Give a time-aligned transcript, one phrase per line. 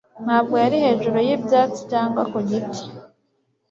[0.25, 2.83] Ntabwo yari hejuru y'ibyatsi, cyangwa ku giti;